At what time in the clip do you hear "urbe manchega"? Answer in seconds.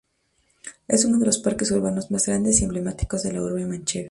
3.43-3.99